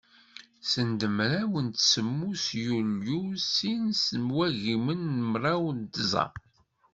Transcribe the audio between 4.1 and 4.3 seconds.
n